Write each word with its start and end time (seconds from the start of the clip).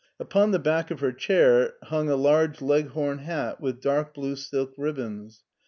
Upon 0.19 0.49
the 0.49 0.57
back 0.57 0.89
of 0.89 0.99
her 1.01 1.11
chair 1.11 1.73
hung 1.83 2.09
a 2.09 2.15
large 2.15 2.59
leghorn 2.59 3.19
hat 3.19 3.61
with 3.61 3.81
dark 3.81 4.15
blue 4.15 4.35
silk 4.35 4.73
ribbons. 4.75 5.43